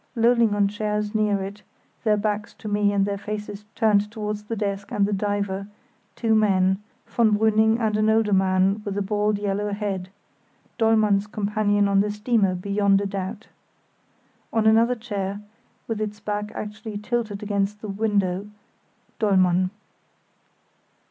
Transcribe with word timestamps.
Lolling 0.15 0.55
on 0.55 0.67
chairs 0.67 1.13
near 1.13 1.43
it, 1.43 1.61
their 2.03 2.17
backs 2.17 2.55
to 2.55 2.67
me 2.67 2.91
and 2.91 3.05
their 3.05 3.19
faces 3.19 3.65
turned 3.75 4.09
towards 4.09 4.45
the 4.45 4.55
desk 4.55 4.91
and 4.91 5.05
the 5.05 5.13
diver, 5.13 5.67
two 6.15 6.33
men—von 6.33 7.37
Brüning 7.37 7.79
and 7.79 7.95
an 7.95 8.09
older 8.09 8.33
man 8.33 8.81
with 8.83 8.97
a 8.97 9.03
bald 9.03 9.37
yellow 9.37 9.71
head 9.71 10.09
(Dollmann's 10.79 11.27
companion 11.27 11.87
on 11.87 11.99
the 11.99 12.09
steamer, 12.09 12.55
beyond 12.55 12.99
a 12.99 13.05
doubt). 13.05 13.45
On 14.51 14.65
another 14.65 14.95
chair, 14.95 15.39
with 15.87 16.01
its 16.01 16.19
back 16.19 16.51
actually 16.55 16.97
tilted 16.97 17.43
against 17.43 17.81
the 17.81 17.87
window, 17.87 18.47
Dollmann. 19.19 19.69